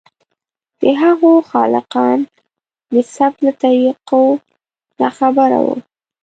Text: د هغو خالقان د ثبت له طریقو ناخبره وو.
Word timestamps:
د 0.81 0.83
هغو 1.01 1.31
خالقان 1.49 2.19
د 2.91 2.95
ثبت 3.13 3.37
له 3.45 3.51
طریقو 3.63 4.23
ناخبره 5.01 5.59
وو. 5.65 5.75